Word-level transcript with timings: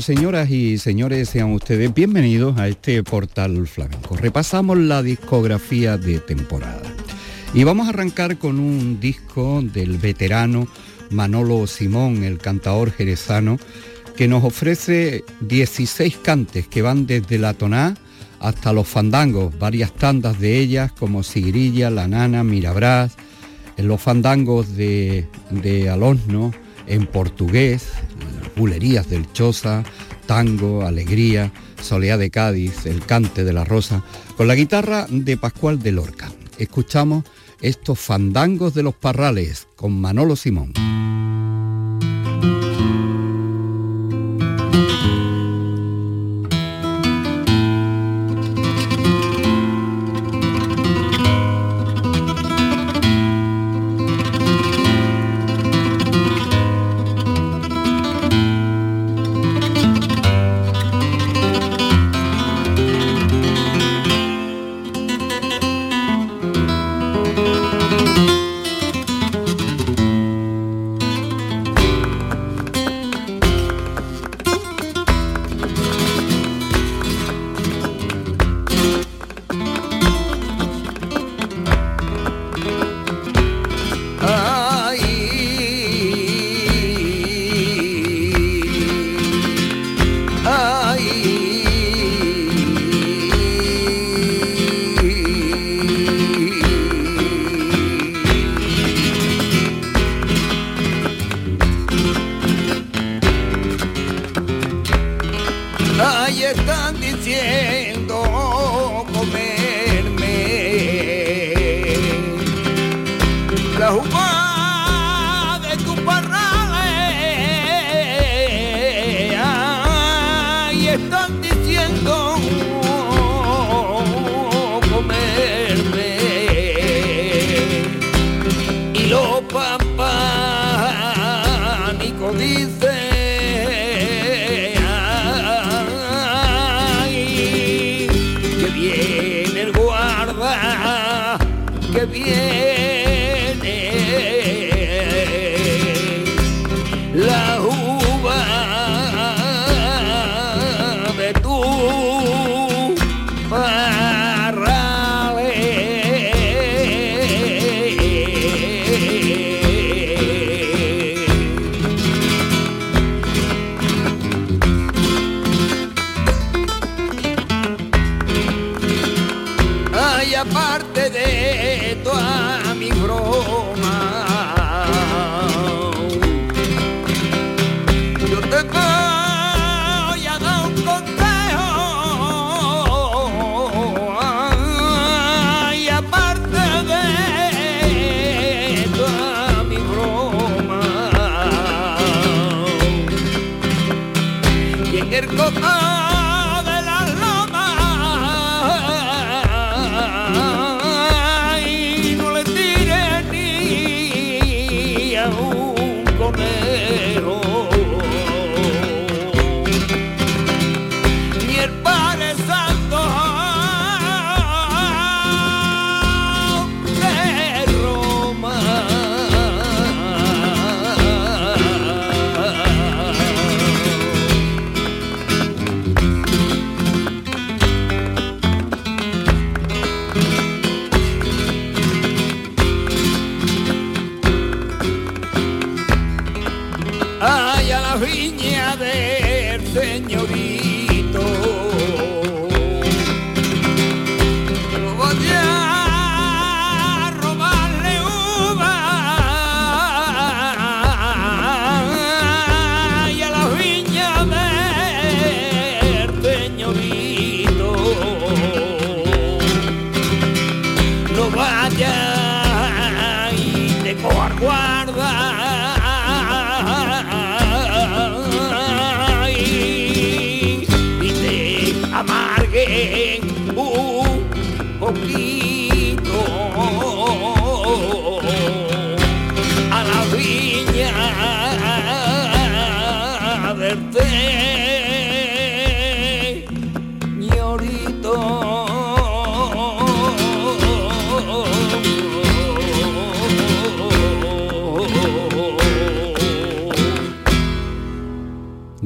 Señoras 0.00 0.50
y 0.50 0.78
señores, 0.78 1.30
sean 1.30 1.52
ustedes 1.52 1.92
bienvenidos 1.92 2.56
a 2.58 2.68
este 2.68 3.02
portal 3.02 3.66
flamenco. 3.66 4.16
Repasamos 4.16 4.78
la 4.78 5.02
discografía 5.02 5.98
de 5.98 6.20
temporada. 6.20 6.82
Y 7.54 7.64
vamos 7.64 7.86
a 7.86 7.90
arrancar 7.90 8.38
con 8.38 8.60
un 8.60 9.00
disco 9.00 9.62
del 9.62 9.98
veterano 9.98 10.68
Manolo 11.10 11.66
Simón, 11.66 12.22
el 12.22 12.38
cantador 12.38 12.92
jerezano, 12.92 13.58
que 14.16 14.28
nos 14.28 14.44
ofrece 14.44 15.24
16 15.40 16.18
cantes 16.18 16.68
que 16.68 16.82
van 16.82 17.06
desde 17.06 17.38
la 17.38 17.54
toná 17.54 17.96
hasta 18.38 18.72
los 18.72 18.86
fandangos, 18.86 19.58
varias 19.58 19.92
tandas 19.92 20.38
de 20.38 20.60
ellas 20.60 20.92
como 20.92 21.24
Sigrilla, 21.24 21.90
La 21.90 22.06
Nana, 22.06 22.44
Mirabrás, 22.44 23.16
en 23.76 23.88
los 23.88 24.00
fandangos 24.00 24.76
de, 24.76 25.26
de 25.50 25.90
Alonso, 25.90 26.52
en 26.86 27.06
portugués, 27.06 27.88
bulerías 28.56 29.08
del 29.08 29.30
Choza, 29.32 29.84
tango, 30.26 30.86
alegría, 30.86 31.52
soleá 31.80 32.16
de 32.16 32.30
Cádiz, 32.30 32.86
el 32.86 33.04
cante 33.04 33.44
de 33.44 33.52
la 33.52 33.64
rosa, 33.64 34.02
con 34.36 34.48
la 34.48 34.54
guitarra 34.54 35.06
de 35.08 35.36
Pascual 35.36 35.78
de 35.80 35.92
Lorca. 35.92 36.32
Escuchamos 36.58 37.24
estos 37.60 37.98
fandangos 37.98 38.74
de 38.74 38.82
los 38.82 38.94
parrales 38.94 39.68
con 39.76 40.00
Manolo 40.00 40.36
Simón. 40.36 40.72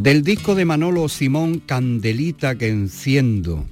Del 0.08 0.22
disco 0.22 0.54
de 0.54 0.64
Manolo 0.64 1.06
Simón 1.10 1.58
Candelita 1.58 2.54
que 2.54 2.68
enciendo, 2.68 3.66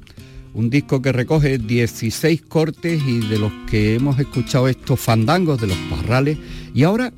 un 0.52 0.68
disco 0.68 1.00
que 1.00 1.10
recoge 1.10 1.56
16 1.56 2.42
cortes 2.42 3.02
y 3.06 3.20
de 3.20 3.38
los 3.38 3.50
que 3.70 3.94
hemos 3.94 4.18
escuchado 4.18 4.68
estos 4.68 5.00
fandangos 5.00 5.58
de 5.58 5.68
los 5.68 5.78
parrales 5.88 6.36
y 6.74 6.82
ahora 6.82 7.14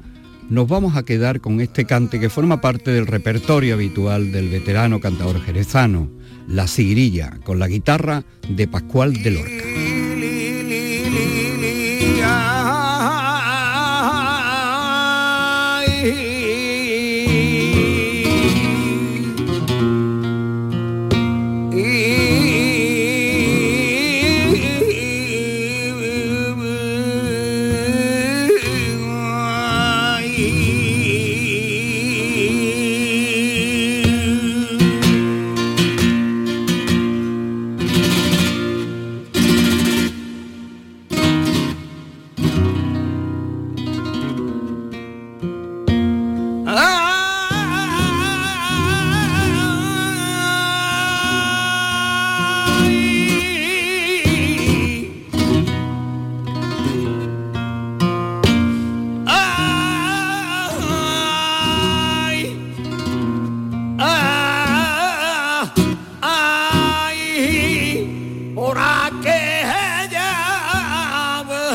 nos 0.48 0.68
vamos 0.68 0.96
a 0.96 1.04
quedar 1.04 1.40
con 1.40 1.60
este 1.60 1.84
cante 1.84 2.20
que 2.20 2.30
forma 2.30 2.60
parte 2.60 2.92
del 2.92 3.08
repertorio 3.08 3.74
habitual 3.74 4.30
del 4.30 4.50
veterano 4.50 5.00
cantador 5.00 5.42
jerezano, 5.42 6.08
La 6.46 6.68
Sigrilla, 6.68 7.40
con 7.42 7.58
la 7.58 7.66
guitarra 7.66 8.22
de 8.48 8.68
Pascual 8.68 9.20
de 9.20 9.30
Lorca. 9.32 9.87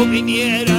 no 0.00 0.69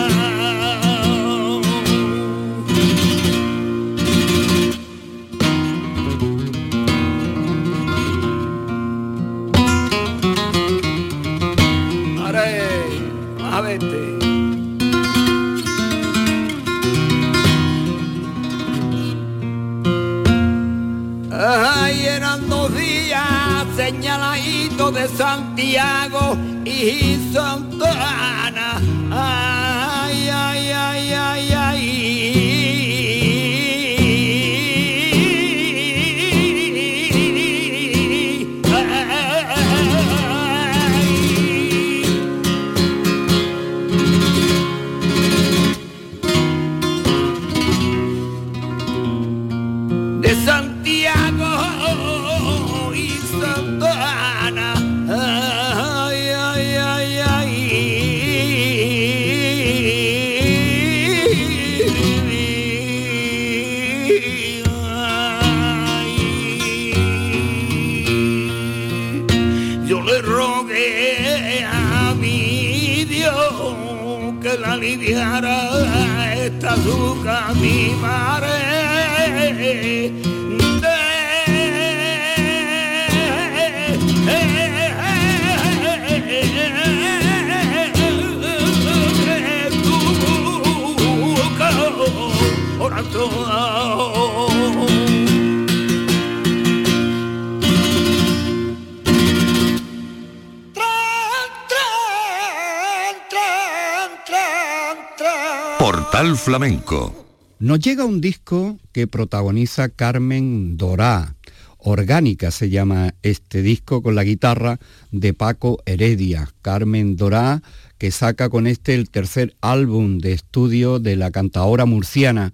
Portal 106.11 106.35
Flamenco. 106.35 107.25
Nos 107.59 107.79
llega 107.79 108.03
un 108.03 108.19
disco 108.19 108.77
que 108.91 109.07
protagoniza 109.07 109.87
Carmen 109.87 110.75
Dorá. 110.75 111.37
Orgánica 111.77 112.51
se 112.51 112.69
llama 112.69 113.13
este 113.23 113.61
disco 113.61 114.03
con 114.03 114.15
la 114.15 114.25
guitarra 114.25 114.77
de 115.11 115.33
Paco 115.33 115.81
Heredia. 115.85 116.49
Carmen 116.61 117.15
Dorá 117.15 117.63
que 117.97 118.11
saca 118.11 118.49
con 118.49 118.67
este 118.67 118.93
el 118.93 119.09
tercer 119.09 119.55
álbum 119.61 120.17
de 120.17 120.33
estudio 120.33 120.99
de 120.99 121.15
la 121.15 121.31
cantaora 121.31 121.85
murciana 121.85 122.51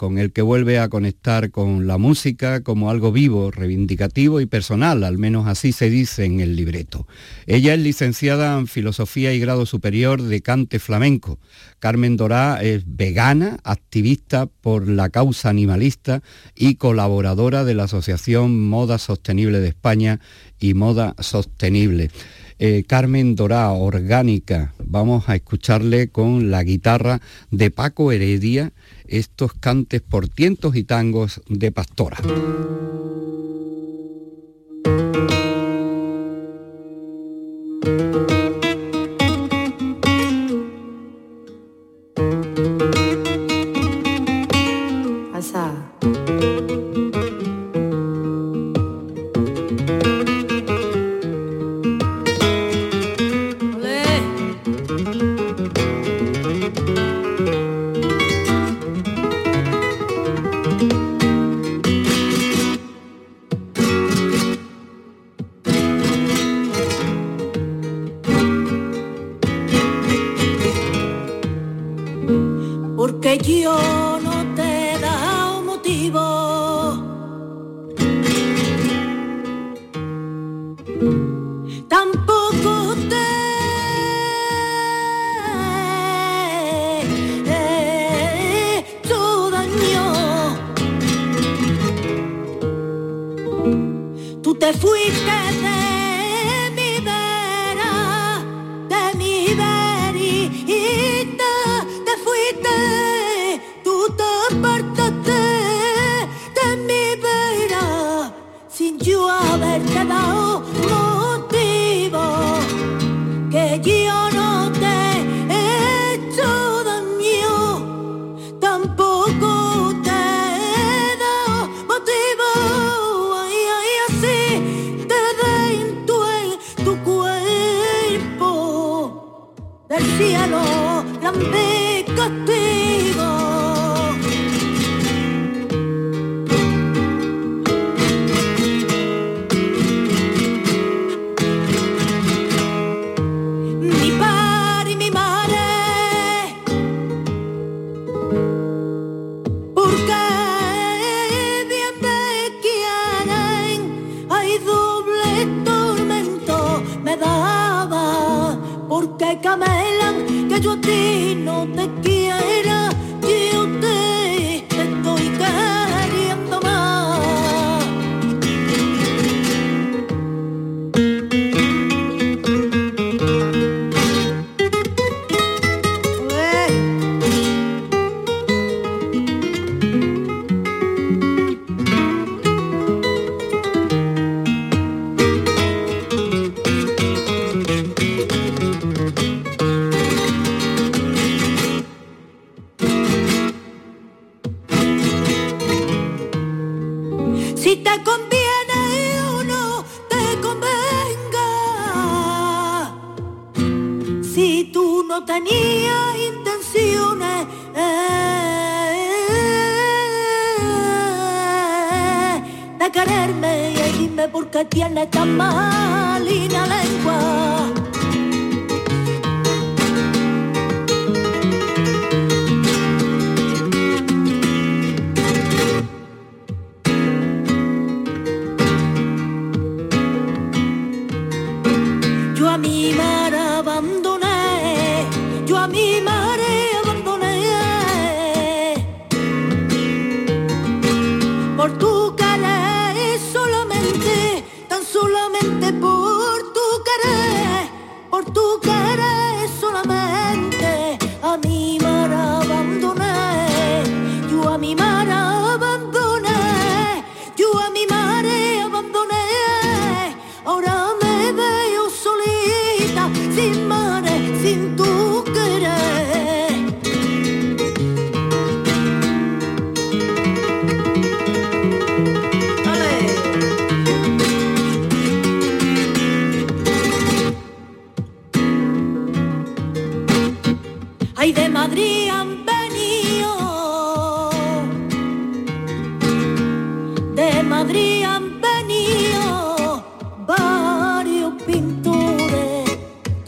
con 0.00 0.16
el 0.16 0.32
que 0.32 0.40
vuelve 0.40 0.78
a 0.78 0.88
conectar 0.88 1.50
con 1.50 1.86
la 1.86 1.98
música 1.98 2.62
como 2.62 2.88
algo 2.88 3.12
vivo, 3.12 3.50
reivindicativo 3.50 4.40
y 4.40 4.46
personal, 4.46 5.04
al 5.04 5.18
menos 5.18 5.46
así 5.46 5.72
se 5.72 5.90
dice 5.90 6.24
en 6.24 6.40
el 6.40 6.56
libreto. 6.56 7.06
Ella 7.46 7.74
es 7.74 7.80
licenciada 7.80 8.58
en 8.58 8.66
Filosofía 8.66 9.34
y 9.34 9.40
Grado 9.40 9.66
Superior 9.66 10.22
de 10.22 10.40
Cante 10.40 10.78
Flamenco. 10.78 11.38
Carmen 11.80 12.16
Dorá 12.16 12.62
es 12.62 12.84
vegana, 12.86 13.58
activista 13.62 14.46
por 14.46 14.88
la 14.88 15.10
causa 15.10 15.50
animalista 15.50 16.22
y 16.56 16.76
colaboradora 16.76 17.64
de 17.64 17.74
la 17.74 17.84
Asociación 17.84 18.58
Moda 18.58 18.96
Sostenible 18.96 19.60
de 19.60 19.68
España 19.68 20.18
y 20.58 20.72
Moda 20.72 21.14
Sostenible. 21.18 22.10
Eh, 22.62 22.84
Carmen 22.86 23.36
Dorá, 23.36 23.70
orgánica, 23.72 24.74
vamos 24.84 25.30
a 25.30 25.34
escucharle 25.34 26.08
con 26.08 26.50
la 26.50 26.62
guitarra 26.62 27.22
de 27.50 27.70
Paco 27.70 28.12
Heredia 28.12 28.72
estos 29.10 29.52
cantes 29.54 30.00
por 30.00 30.28
tientos 30.28 30.76
y 30.76 30.84
tangos 30.84 31.42
de 31.48 31.72
pastora. 31.72 32.18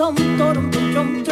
tom 0.03 0.17
tom 0.39 0.71
tom 0.95 1.25
tom 1.25 1.32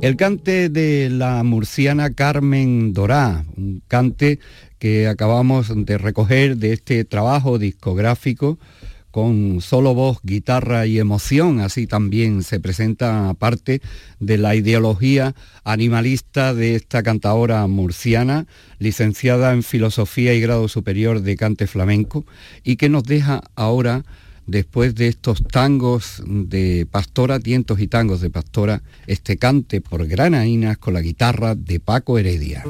El 0.00 0.16
cante 0.16 0.68
de 0.68 1.10
la 1.10 1.44
murciana 1.44 2.12
Carmen 2.12 2.92
Dorá, 2.92 3.44
un 3.56 3.84
cante 3.86 4.40
que 4.80 5.06
acabamos 5.06 5.72
de 5.72 5.98
recoger 5.98 6.56
de 6.56 6.72
este 6.72 7.04
trabajo 7.04 7.56
discográfico 7.60 8.58
con 9.12 9.60
solo 9.60 9.94
voz, 9.94 10.18
guitarra 10.24 10.86
y 10.86 10.98
emoción. 10.98 11.60
Así 11.60 11.86
también 11.86 12.42
se 12.42 12.58
presenta 12.58 13.32
parte 13.34 13.80
de 14.18 14.38
la 14.38 14.56
ideología 14.56 15.36
animalista 15.62 16.54
de 16.54 16.74
esta 16.74 17.04
cantadora 17.04 17.64
murciana, 17.68 18.46
licenciada 18.80 19.52
en 19.52 19.62
Filosofía 19.62 20.34
y 20.34 20.40
grado 20.40 20.66
superior 20.66 21.20
de 21.20 21.36
cante 21.36 21.68
flamenco, 21.68 22.24
y 22.64 22.76
que 22.76 22.88
nos 22.88 23.04
deja 23.04 23.42
ahora 23.54 24.04
después 24.46 24.94
de 24.94 25.08
estos 25.08 25.44
tangos 25.44 26.22
de 26.26 26.86
pastora, 26.90 27.38
tientos 27.38 27.80
y 27.80 27.86
tangos 27.86 28.20
de 28.20 28.30
pastora, 28.30 28.82
este 29.06 29.36
cante 29.36 29.80
por 29.80 30.06
granainas 30.06 30.78
con 30.78 30.94
la 30.94 31.00
guitarra 31.00 31.54
de 31.54 31.78
Paco 31.80 32.18
Heredia. 32.18 32.64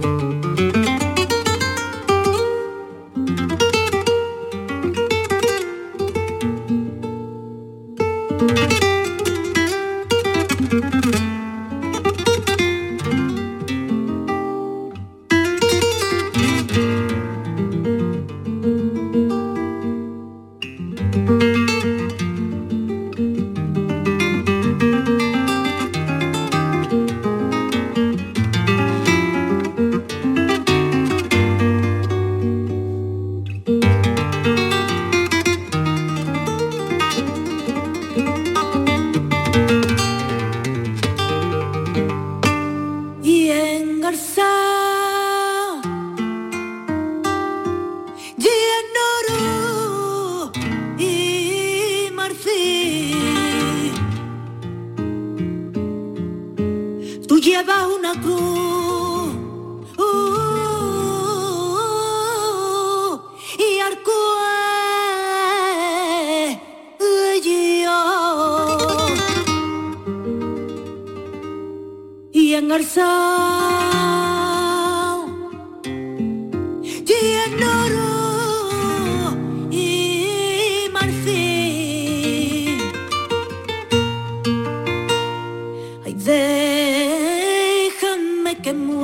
Que 88.72 89.01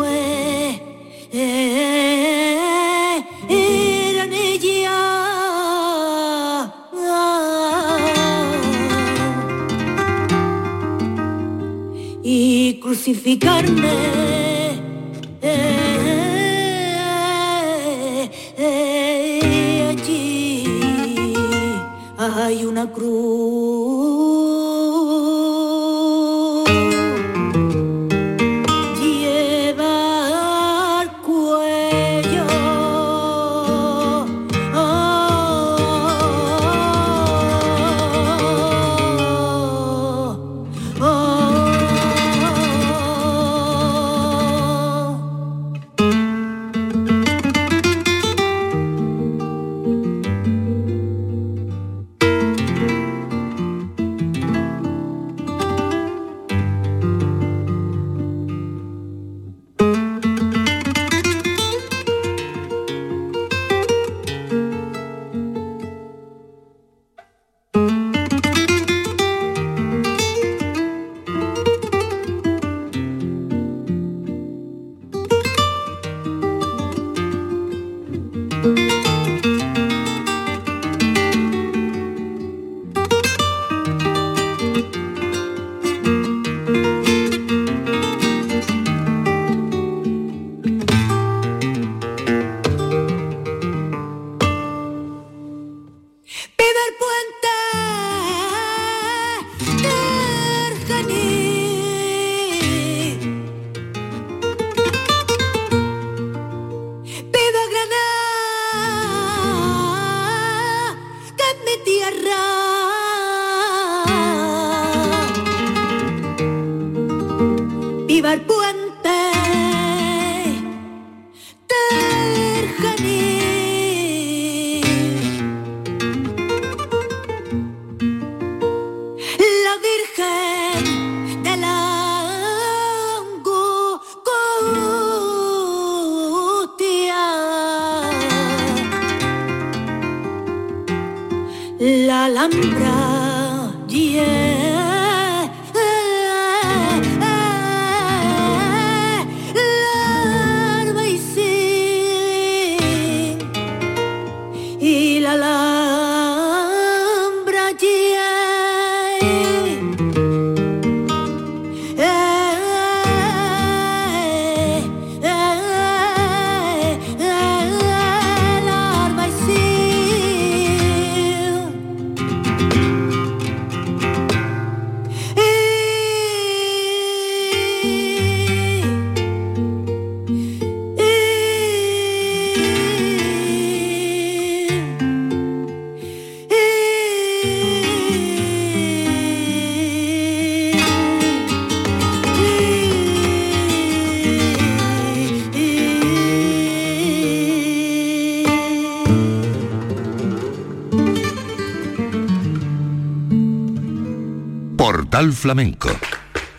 Flamenco 205.48 205.88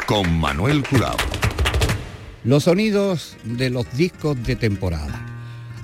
con 0.08 0.39
Manuel 0.39 0.84
Curao. 0.84 1.15
Los 2.43 2.63
sonidos 2.63 3.38
de 3.43 3.69
los 3.69 3.86
discos 3.95 4.36
de 4.43 4.56
temporada. 4.56 5.28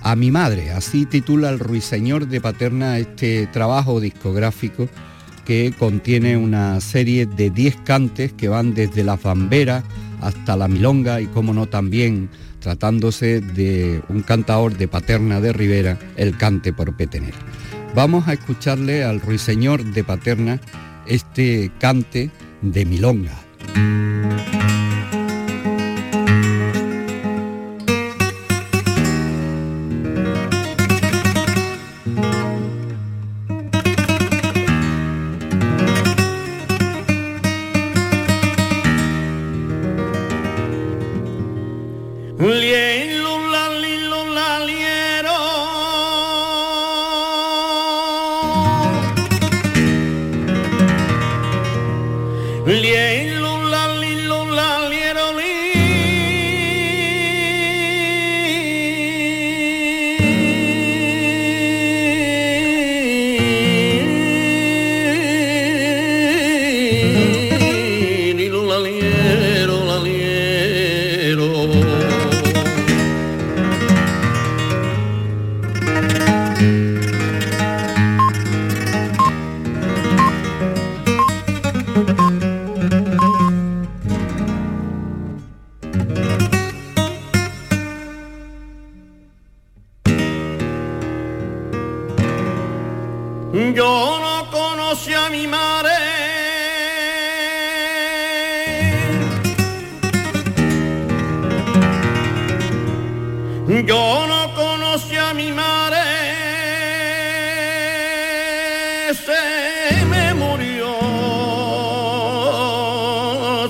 A 0.01 0.15
mi 0.15 0.31
madre, 0.31 0.71
así 0.71 1.05
titula 1.05 1.51
el 1.51 1.59
Ruiseñor 1.59 2.27
de 2.27 2.41
Paterna 2.41 2.97
este 2.97 3.45
trabajo 3.45 3.99
discográfico 3.99 4.89
que 5.45 5.71
contiene 5.77 6.35
una 6.35 6.81
serie 6.81 7.27
de 7.27 7.51
10 7.51 7.75
cantes 7.85 8.33
que 8.33 8.47
van 8.47 8.73
desde 8.73 9.03
la 9.03 9.17
bamberas 9.17 9.83
hasta 10.21 10.57
la 10.57 10.67
milonga 10.67 11.21
y 11.21 11.27
como 11.27 11.53
no 11.53 11.67
también 11.67 12.31
tratándose 12.59 13.39
de 13.39 14.01
un 14.09 14.23
cantador 14.23 14.75
de 14.75 14.87
Paterna 14.87 15.41
de 15.41 15.53
Rivera, 15.53 15.99
el 16.15 16.35
cante 16.37 16.73
por 16.73 16.97
Petenera. 16.97 17.37
Vamos 17.93 18.27
a 18.27 18.33
escucharle 18.33 19.03
al 19.03 19.21
Ruiseñor 19.21 19.83
de 19.83 20.03
Paterna 20.03 20.59
este 21.05 21.71
cante 21.77 22.31
de 22.61 22.85
milonga. 22.85 23.35
Yo 103.83 104.25
no 104.27 104.53
conocí 104.53 105.17
a 105.17 105.33
mi 105.33 105.51
madre. 105.51 105.97
Se 109.25 110.05
me 110.05 110.33
murió 110.33 110.95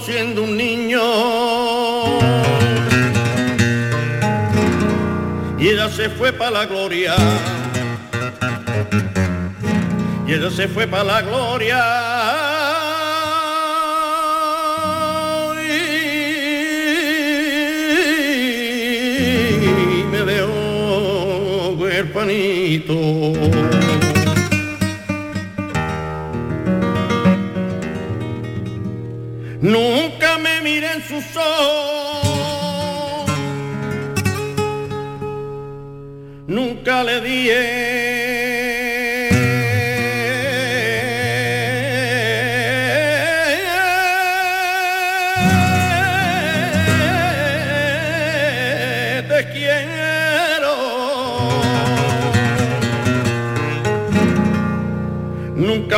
siendo 0.05 0.43
un 0.43 0.55
niño. 0.57 1.01
Y 5.57 5.69
ella 5.69 5.89
se 5.89 6.09
fue 6.09 6.31
para 6.31 6.51
la 6.51 6.65
gloria 6.65 7.15
y 10.27 10.33
ella 10.33 10.49
se 10.49 10.67
fue 10.67 10.87
para 10.87 11.03
la 11.03 11.21
gloria. 11.21 12.24
Nunca 29.61 30.38
me 30.38 30.61
miré 30.61 30.93
en 30.93 31.03
sus 31.03 31.25
ojos, 31.35 33.31
nunca 36.47 37.03
le 37.03 37.21
dije 37.21 38.14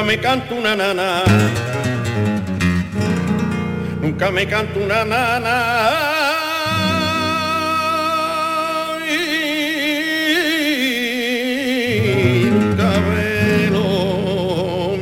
me 0.07 0.17
canto 0.19 0.55
una 0.55 0.73
nana, 0.73 1.21
nunca 3.99 4.31
me 4.31 4.47
canto 4.47 4.79
una 4.79 5.03
nana. 5.03 6.27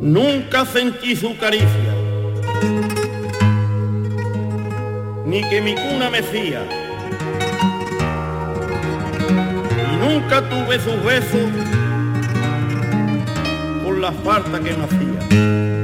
Nunca 0.01 0.65
sentí 0.65 1.15
su 1.15 1.37
caricia, 1.37 1.69
ni 5.41 5.49
que 5.49 5.61
mi 5.61 5.75
cuna 5.75 6.11
me 6.11 6.23
fía. 6.23 6.63
Y 9.93 9.97
nunca 9.97 10.43
tuve 10.49 10.79
sus 10.79 11.03
besos 11.05 11.51
por 13.85 13.99
la 13.99 14.13
falta 14.13 14.61
que 14.61 14.73
me 14.77 14.85
hacía. 14.85 15.80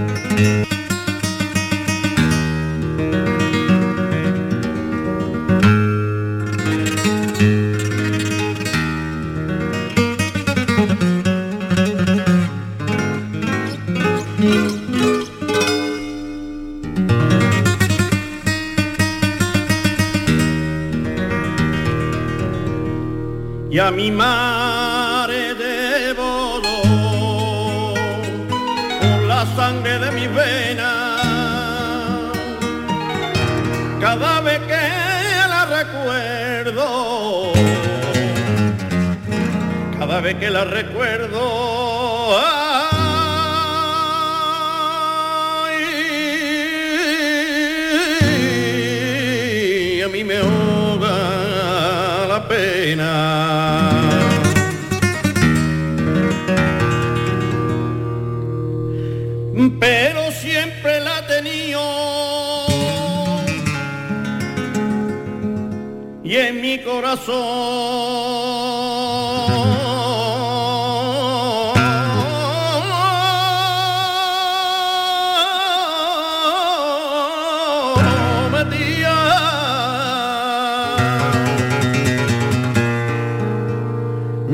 A 23.86 23.90
mi 23.92 24.10
madre 24.10 25.54
debo 25.54 26.60
por 26.60 27.94
la 29.28 29.46
sangre 29.54 30.00
de 30.00 30.10
mi 30.10 30.26
vena. 30.26 30.92
Cada 34.00 34.40
vez 34.40 34.58
que 34.70 34.88
la 35.52 35.66
recuerdo, 35.78 37.52
cada 39.98 40.20
vez 40.20 40.34
que 40.34 40.50
la 40.50 40.64
recuerdo. 40.64 41.65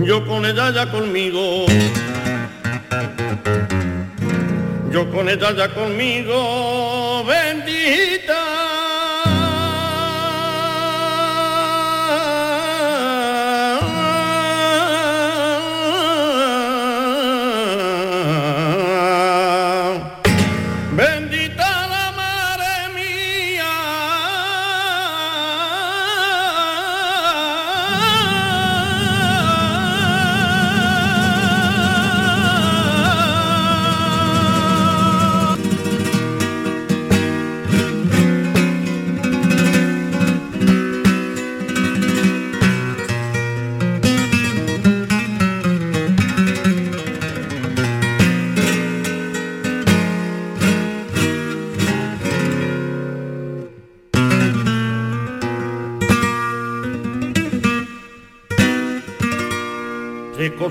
Yo 0.04 0.26
con 0.26 0.46
ella 0.46 0.70
ya 0.72 0.90
conmigo. 0.90 1.66
Yo 4.90 5.10
con 5.10 5.28
ella 5.28 5.52
ya 5.56 5.74
conmigo, 5.74 6.34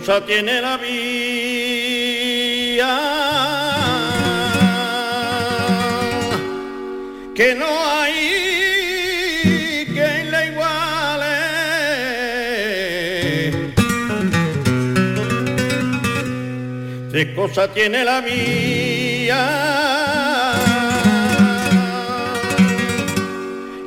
cosa 0.01 0.25
tiene 0.25 0.59
la 0.59 0.77
vida? 0.77 0.87
Que 7.35 7.53
no 7.53 7.67
hay 7.67 8.25
quien 9.93 10.31
la 10.31 10.45
iguale. 10.47 11.37
¿Qué 17.11 17.35
cosa 17.35 17.67
tiene 17.67 18.03
la 18.03 18.21
vida? 18.21 19.41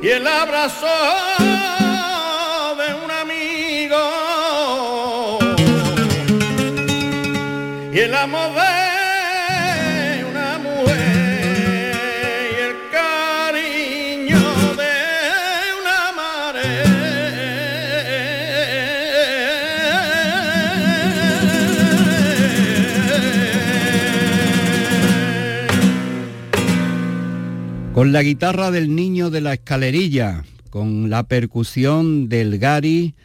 Y 0.01 0.07
el 0.07 0.25
abrazo 0.25 1.14
Con 27.95 28.11
la 28.11 28.23
guitarra 28.23 28.71
del 28.71 28.93
niño 28.93 29.29
de 29.29 29.39
la 29.39 29.53
escalerilla, 29.53 30.43
con 30.69 31.09
la 31.09 31.23
percusión 31.29 32.27
del 32.27 32.59
Gary 32.59 33.15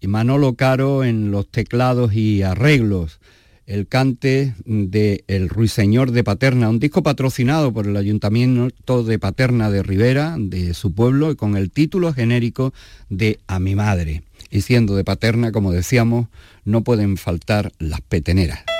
y 0.00 0.08
Manolo 0.08 0.54
Caro 0.54 1.04
en 1.04 1.30
los 1.30 1.48
teclados 1.48 2.12
y 2.12 2.42
arreglos, 2.42 3.20
el 3.66 3.86
cante 3.86 4.56
de 4.64 5.22
El 5.28 5.48
Ruiseñor 5.48 6.10
de 6.10 6.24
Paterna, 6.24 6.68
un 6.68 6.80
disco 6.80 7.04
patrocinado 7.04 7.72
por 7.72 7.86
el 7.86 7.96
Ayuntamiento 7.96 9.04
de 9.04 9.20
Paterna 9.20 9.70
de 9.70 9.84
Rivera, 9.84 10.34
de 10.36 10.74
su 10.74 10.92
pueblo, 10.92 11.30
y 11.30 11.36
con 11.36 11.56
el 11.56 11.70
título 11.70 12.12
genérico 12.12 12.74
de 13.08 13.38
A 13.46 13.60
mi 13.60 13.76
madre. 13.76 14.24
Y 14.50 14.62
siendo 14.62 14.96
de 14.96 15.04
Paterna, 15.04 15.52
como 15.52 15.70
decíamos, 15.70 16.26
no 16.64 16.82
pueden 16.82 17.16
faltar 17.16 17.70
las 17.78 18.00
peteneras. 18.00 18.75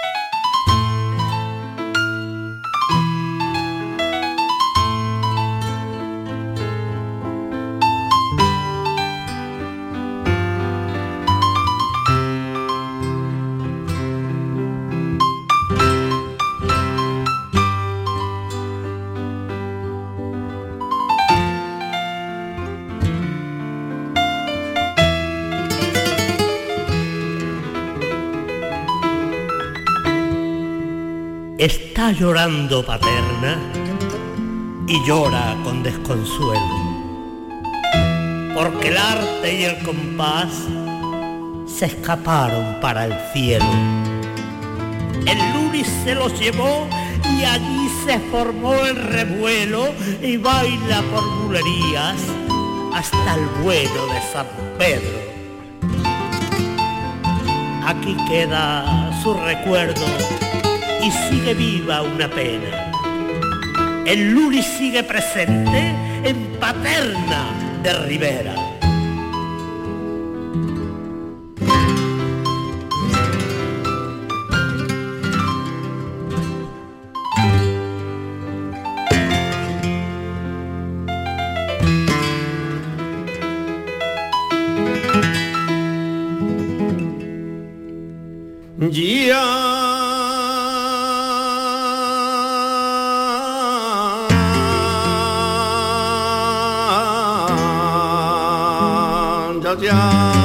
Llorando 32.13 32.87
paterna 32.87 33.59
y 34.87 35.05
llora 35.05 35.57
con 35.65 35.83
desconsuelo, 35.83 36.63
porque 38.55 38.89
el 38.89 38.97
arte 38.97 39.55
y 39.55 39.65
el 39.65 39.83
compás 39.83 40.53
se 41.67 41.87
escaparon 41.87 42.81
para 42.81 43.07
el 43.07 43.15
cielo. 43.33 43.67
El 45.27 45.53
lunes 45.53 45.89
se 46.05 46.15
los 46.15 46.39
llevó 46.39 46.87
y 47.37 47.45
allí 47.45 47.91
se 48.07 48.21
formó 48.31 48.75
el 48.75 48.97
revuelo 48.97 49.89
y 50.23 50.37
baila 50.37 51.03
por 51.13 51.25
bulerías 51.43 52.17
hasta 52.95 53.35
el 53.35 53.47
vuelo 53.65 54.07
de 54.07 54.23
San 54.33 54.47
Pedro. 54.79 55.19
Aquí 57.85 58.17
queda 58.29 59.11
su 59.23 59.35
recuerdo 59.35 60.07
y 61.07 61.11
sigue 61.13 61.55
viva 61.55 62.03
una 62.03 62.29
pena. 62.29 62.91
El 64.05 64.33
Luli 64.33 64.61
sigue 64.61 65.05
presente 65.05 65.95
en 66.25 66.59
Paterna 66.59 67.53
de 67.83 67.93
Rivera. 68.07 68.55
Ya 88.91 90.16
canción. 99.97 100.36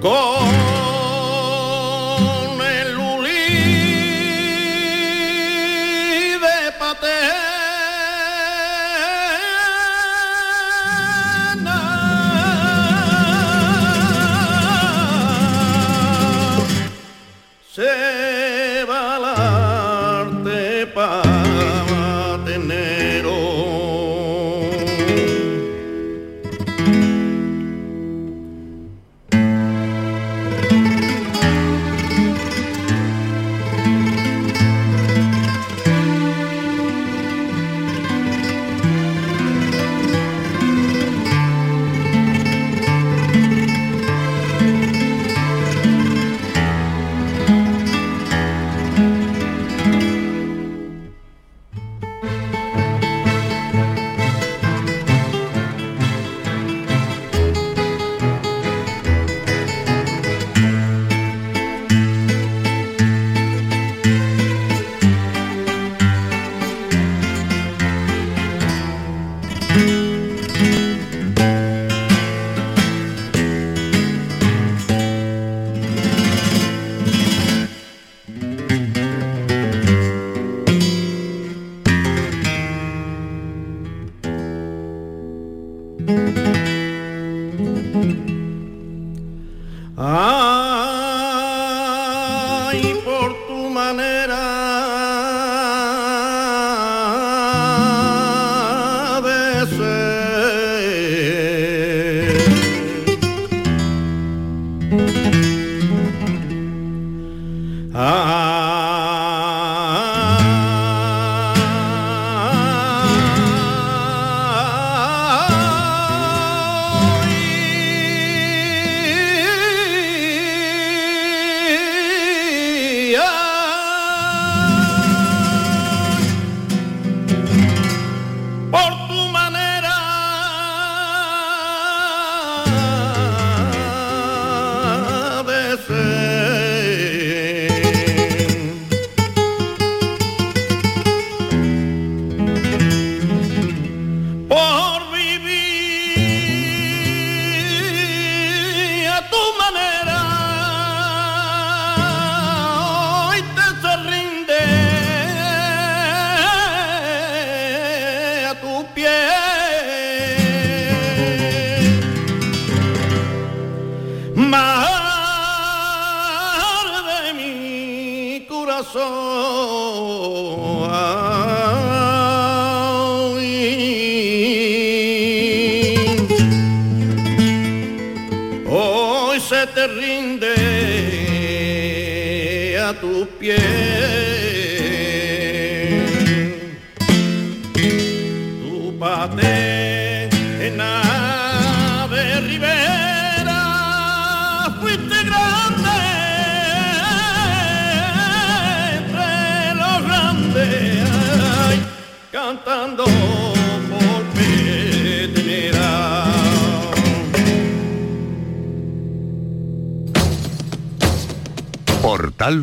Go 0.00 0.39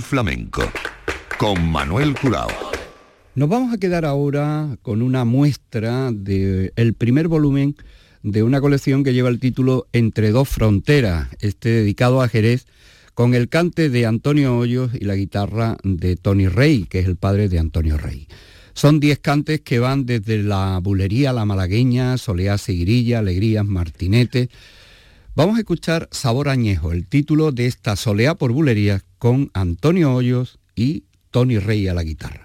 Flamenco 0.01 0.61
con 1.37 1.71
Manuel 1.71 2.15
Curao. 2.19 2.49
Nos 3.35 3.47
vamos 3.47 3.73
a 3.73 3.77
quedar 3.77 4.03
ahora 4.03 4.77
con 4.81 5.01
una 5.01 5.23
muestra 5.23 6.11
del 6.11 6.93
primer 6.97 7.29
volumen 7.29 7.77
de 8.23 8.43
una 8.43 8.59
colección 8.59 9.05
que 9.05 9.13
lleva 9.13 9.29
el 9.29 9.39
título 9.39 9.87
Entre 9.93 10.31
dos 10.31 10.49
fronteras, 10.49 11.29
este 11.39 11.69
dedicado 11.69 12.21
a 12.21 12.27
Jerez, 12.27 12.65
con 13.13 13.33
el 13.33 13.47
cante 13.47 13.89
de 13.89 14.05
Antonio 14.05 14.57
Hoyos 14.57 14.91
y 14.93 15.05
la 15.05 15.15
guitarra 15.15 15.77
de 15.81 16.17
Tony 16.17 16.49
Rey, 16.49 16.83
que 16.83 16.99
es 16.99 17.05
el 17.05 17.15
padre 17.15 17.47
de 17.47 17.59
Antonio 17.59 17.97
Rey. 17.97 18.27
Son 18.73 18.99
diez 18.99 19.17
cantes 19.19 19.61
que 19.61 19.79
van 19.79 20.05
desde 20.05 20.43
la 20.43 20.77
bulería, 20.83 21.31
la 21.31 21.45
malagueña, 21.45 22.17
soleá, 22.17 22.57
seguirilla, 22.57 23.19
alegrías, 23.19 23.65
martinete, 23.65 24.49
Vamos 25.37 25.57
a 25.57 25.59
escuchar 25.59 26.09
Sabor 26.11 26.49
Añejo, 26.49 26.91
el 26.91 27.07
título 27.07 27.51
de 27.51 27.67
esta 27.67 27.95
soleá 27.95 28.33
por 28.33 28.51
bulerías 28.51 29.03
con 29.19 29.51
Antonio 29.53 30.11
Hoyos 30.15 30.57
y 30.73 31.03
Tony 31.29 31.59
Rey 31.59 31.87
a 31.87 31.93
la 31.93 32.01
guitarra. 32.01 32.43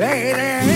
Lady. 0.00 0.69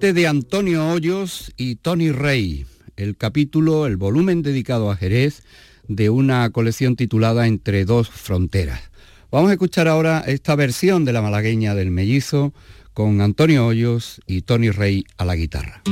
de 0.00 0.26
Antonio 0.26 0.86
Hoyos 0.90 1.52
y 1.56 1.76
Tony 1.76 2.12
Rey, 2.12 2.66
el 2.98 3.16
capítulo, 3.16 3.86
el 3.86 3.96
volumen 3.96 4.42
dedicado 4.42 4.90
a 4.90 4.96
Jerez 4.96 5.42
de 5.88 6.10
una 6.10 6.50
colección 6.50 6.96
titulada 6.96 7.46
Entre 7.46 7.86
dos 7.86 8.10
fronteras. 8.10 8.90
Vamos 9.30 9.48
a 9.48 9.54
escuchar 9.54 9.88
ahora 9.88 10.22
esta 10.26 10.54
versión 10.54 11.06
de 11.06 11.14
la 11.14 11.22
malagueña 11.22 11.74
del 11.74 11.90
mellizo 11.90 12.52
con 12.92 13.22
Antonio 13.22 13.66
Hoyos 13.66 14.20
y 14.26 14.42
Tony 14.42 14.70
Rey 14.70 15.06
a 15.16 15.24
la 15.24 15.34
guitarra. 15.34 15.82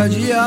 dia 0.00 0.04
a 0.04 0.08
dia. 0.08 0.39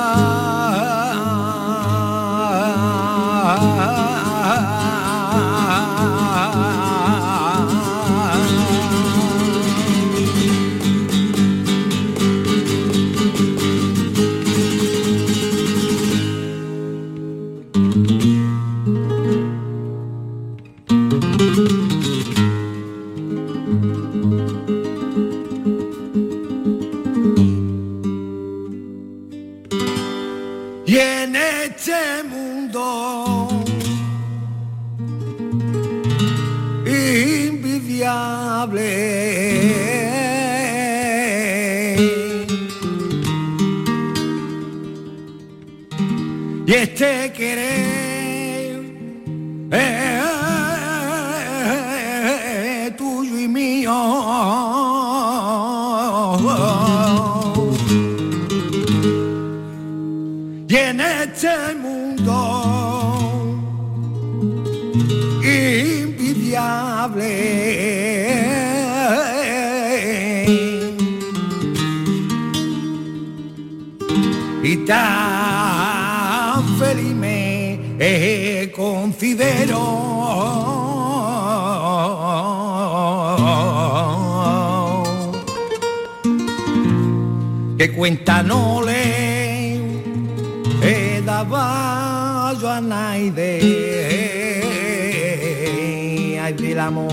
Ay 96.43 96.53
del 96.55 96.77
amor 96.77 97.07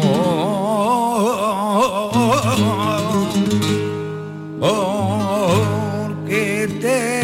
porque 4.58 6.68
te 6.80 7.19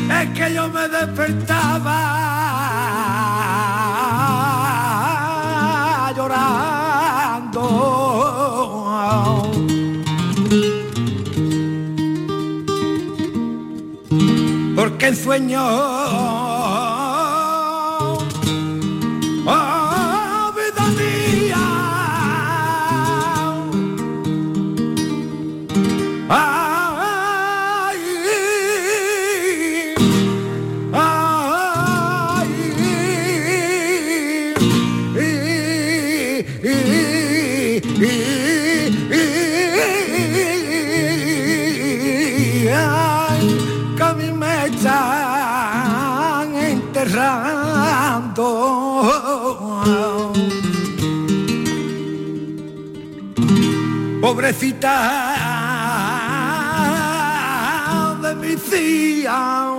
es 0.10 0.30
que 0.38 0.54
yo 0.54 0.70
me 0.70 0.88
despertaba 0.88 2.12
llorando. 6.16 7.64
Porque 14.76 15.08
en 15.08 15.16
sueño 15.16 16.01
Pobrecita 54.62 54.94
de 58.22 58.36
mi 58.36 58.56
tía. 58.56 59.71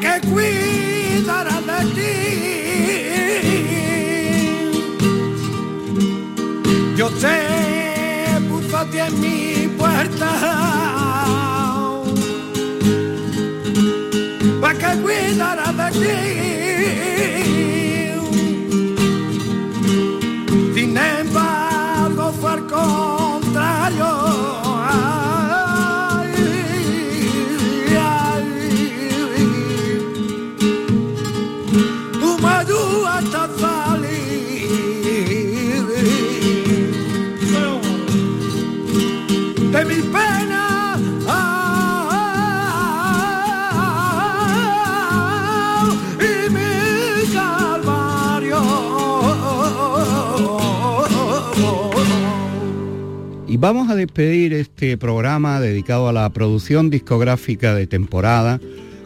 Que 0.00 0.20
cuidara 0.28 1.60
de 1.68 1.80
ti. 1.94 2.14
Yo 6.96 7.08
te 7.10 7.36
puso 8.48 8.76
a 8.76 8.82
en 8.82 9.20
mi 9.20 9.68
puerta. 9.78 10.30
Pa' 14.60 14.74
que 14.74 14.90
cuidara 15.02 15.72
de 15.72 15.88
ti. 16.00 16.43
Vamos 53.64 53.88
a 53.88 53.94
despedir 53.94 54.52
este 54.52 54.98
programa 54.98 55.58
dedicado 55.58 56.06
a 56.06 56.12
la 56.12 56.28
producción 56.28 56.90
discográfica 56.90 57.74
de 57.74 57.86
temporada 57.86 58.60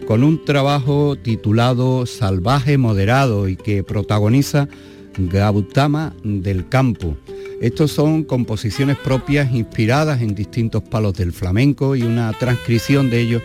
con 0.04 0.24
un 0.24 0.44
trabajo 0.44 1.14
titulado 1.14 2.06
Salvaje 2.06 2.76
Moderado 2.76 3.48
y 3.48 3.54
que 3.54 3.84
protagoniza 3.84 4.66
Gautama 5.16 6.12
del 6.24 6.68
Campo. 6.68 7.16
Estos 7.60 7.92
son 7.92 8.24
composiciones 8.24 8.96
propias 8.96 9.54
inspiradas 9.54 10.22
en 10.22 10.34
distintos 10.34 10.82
palos 10.82 11.14
del 11.14 11.32
flamenco 11.32 11.94
y 11.94 12.02
una 12.02 12.32
transcripción 12.32 13.10
de 13.10 13.20
ellos 13.20 13.42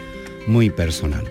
muy 0.47 0.71
personal. 0.71 1.25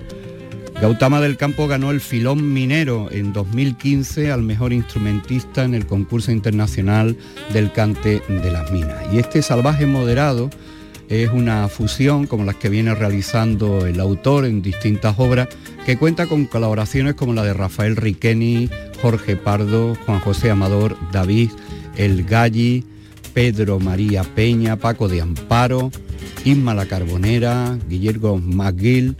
Gautama 0.82 1.20
del 1.20 1.36
Campo 1.36 1.68
ganó 1.68 1.92
el 1.92 2.00
Filón 2.00 2.52
Minero 2.52 3.08
en 3.12 3.32
2015 3.32 4.32
al 4.32 4.42
mejor 4.42 4.72
instrumentista 4.72 5.62
en 5.62 5.74
el 5.74 5.86
concurso 5.86 6.32
internacional 6.32 7.16
del 7.52 7.70
cante 7.70 8.20
de 8.28 8.50
las 8.50 8.68
minas. 8.72 9.00
Y 9.12 9.18
este 9.18 9.42
salvaje 9.42 9.86
moderado 9.86 10.50
es 11.08 11.30
una 11.30 11.68
fusión 11.68 12.26
como 12.26 12.44
las 12.44 12.56
que 12.56 12.68
viene 12.68 12.96
realizando 12.96 13.86
el 13.86 14.00
autor 14.00 14.44
en 14.44 14.60
distintas 14.60 15.14
obras 15.20 15.46
que 15.86 15.96
cuenta 15.96 16.26
con 16.26 16.46
colaboraciones 16.46 17.14
como 17.14 17.32
la 17.32 17.44
de 17.44 17.54
Rafael 17.54 17.94
Riqueni, 17.94 18.68
Jorge 19.00 19.36
Pardo, 19.36 19.94
Juan 20.04 20.18
José 20.18 20.50
Amador, 20.50 20.96
David, 21.12 21.52
El 21.96 22.24
Galli, 22.24 22.84
Pedro 23.32 23.78
María 23.78 24.24
Peña, 24.24 24.74
Paco 24.74 25.06
de 25.06 25.20
Amparo, 25.20 25.92
Isma 26.44 26.74
La 26.74 26.86
Carbonera, 26.86 27.78
Guillermo 27.88 28.38
McGill, 28.38 29.16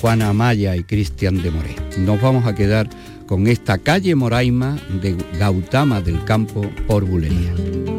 Juana 0.00 0.30
Amaya 0.30 0.76
y 0.76 0.84
Cristian 0.84 1.42
de 1.42 1.50
Moré. 1.50 1.76
Nos 1.98 2.20
vamos 2.20 2.46
a 2.46 2.54
quedar 2.54 2.88
con 3.26 3.46
esta 3.46 3.78
calle 3.78 4.14
Moraima 4.14 4.78
de 5.02 5.16
Gautama 5.38 6.00
del 6.00 6.24
Campo 6.24 6.62
por 6.86 7.04
Bulería. 7.04 7.97